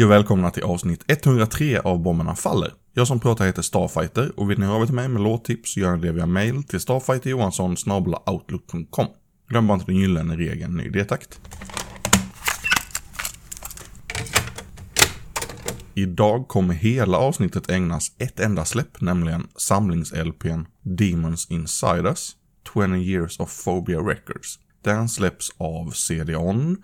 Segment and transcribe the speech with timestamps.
[0.00, 2.72] Hej och välkomna till avsnitt 103 av Bomberna Faller.
[2.94, 5.96] Jag som pratar heter Starfighter och vill ni höra till mig med låttips så gör
[5.96, 9.06] ni det via mail till StarfighterJohansson.outlook.com.
[9.48, 11.40] Glöm bara inte den gyllene regeln ny detakt.
[15.94, 22.36] Idag kommer hela avsnittet ägnas ett enda släpp, nämligen samlings-LPn Demons Inside Us,
[22.74, 24.58] 20 Years of Phobia Records.
[24.84, 26.76] Den släpps av CD-ON,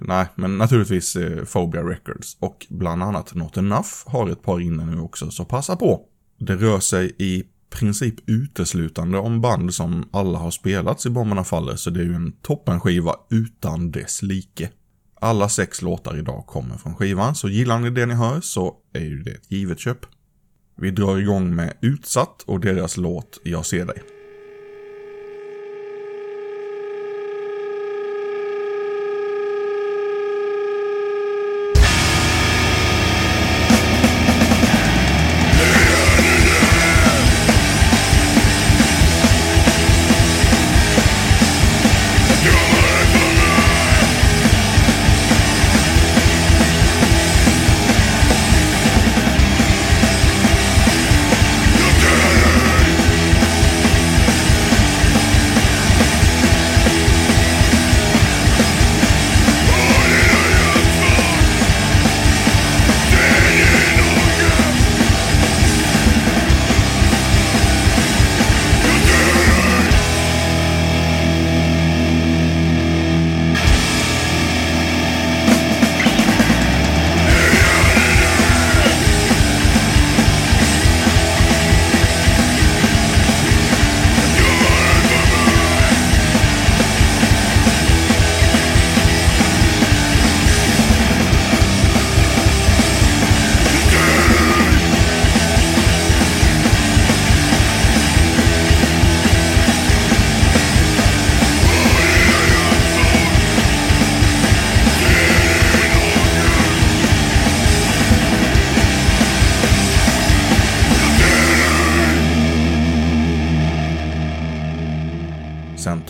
[0.00, 4.84] nej, men naturligtvis eh, Phobia Records och bland annat Not Enough har ett par inne
[4.84, 6.00] nu också, så passa på.
[6.38, 11.76] Det rör sig i princip uteslutande om band som alla har spelats i Bomberna Faller,
[11.76, 14.70] så det är ju en toppenskiva utan dess like.
[15.20, 19.04] Alla sex låtar idag kommer från skivan, så gillar ni det ni hör så är
[19.04, 19.98] ju det ett givet köp.
[20.76, 24.13] Vi drar igång med Utsatt och deras låt Jag ser dig.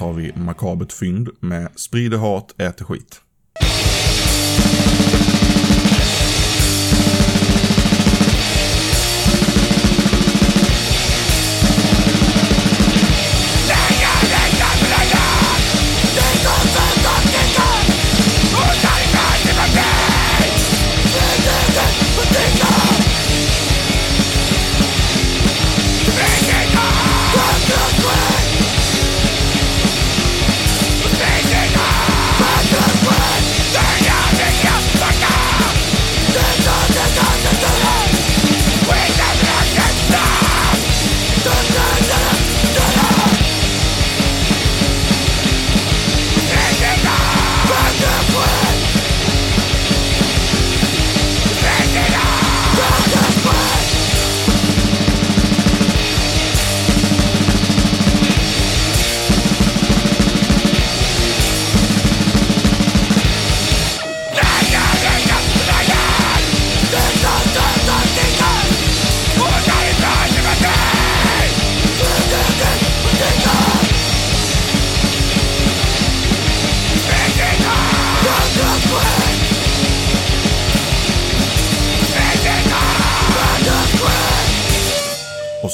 [0.05, 3.21] Har vi makabert fynd med Sprider hat, äter skit.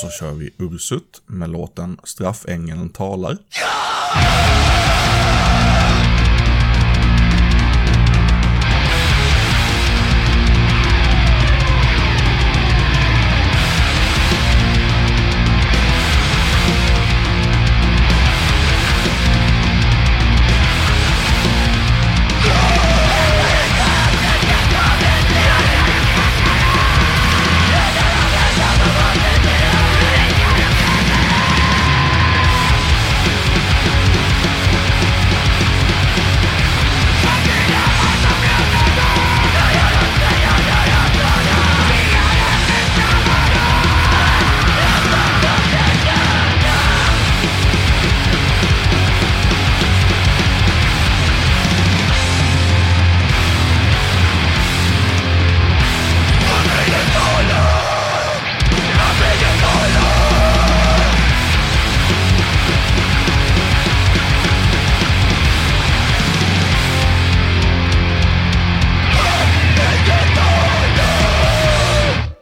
[0.00, 3.38] Så kör vi Ursut med låten Straffängeln talar.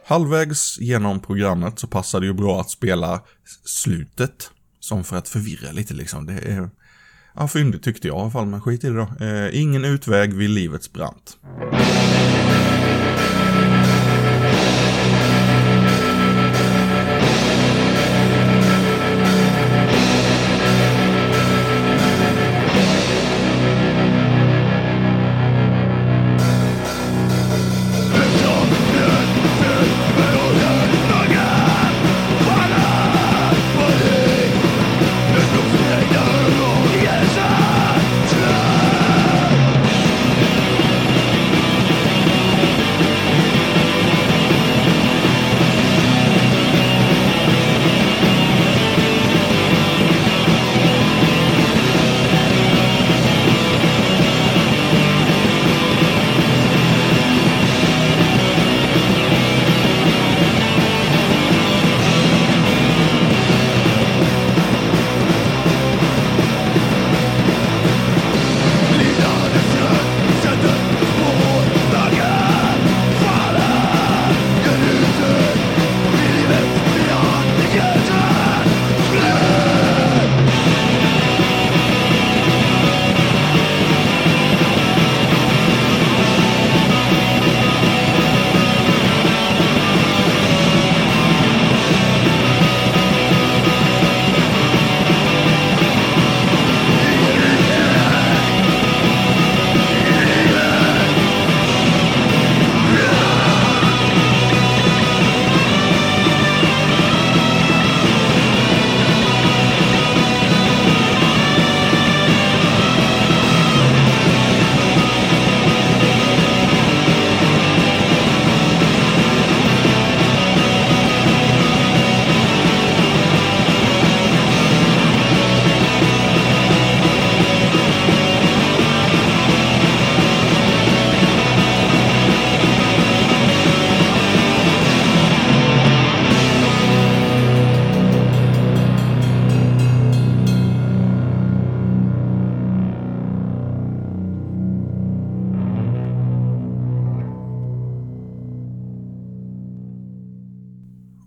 [0.09, 3.21] Halvvägs genom programmet så passar det ju bra att spela
[3.65, 4.51] slutet.
[4.79, 6.25] Som för att förvirra lite liksom.
[6.25, 6.69] Det är...
[7.35, 9.25] Ja, fyndigt tyckte jag i alla fall, men skit i det då.
[9.25, 11.37] Eh, ingen utväg vid livets brant.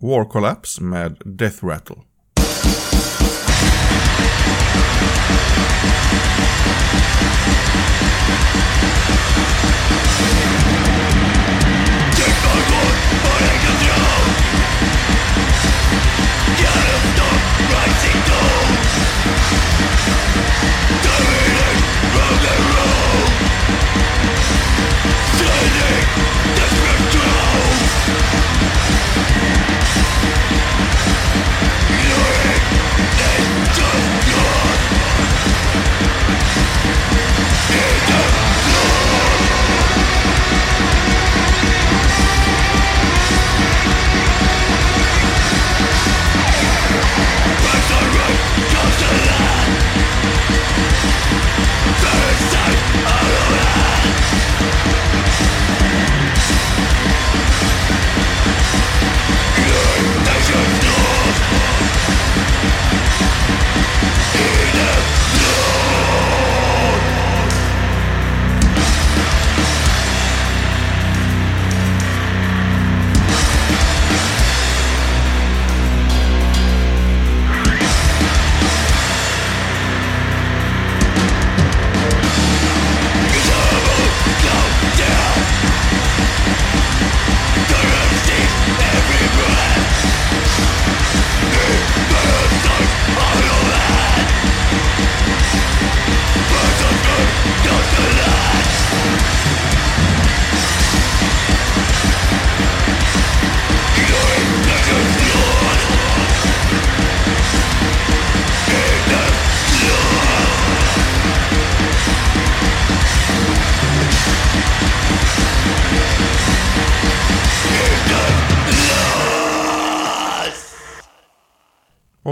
[0.05, 2.03] War Collapse med Death Rattle.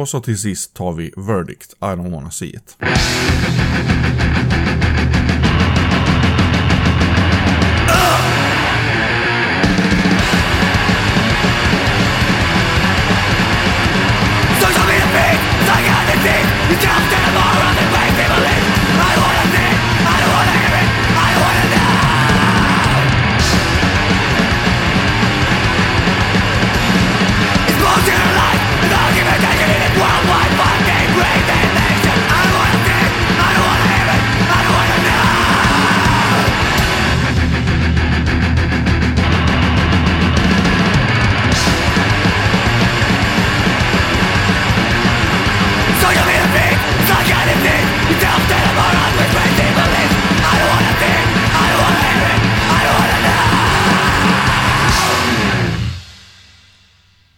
[0.00, 2.76] Och så till sist tar vi Verdict, I don't wanna see it.